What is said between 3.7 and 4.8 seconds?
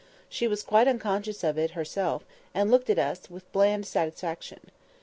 satisfaction.